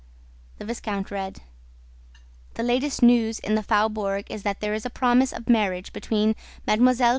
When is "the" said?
0.57-0.65, 2.55-2.63, 3.53-3.61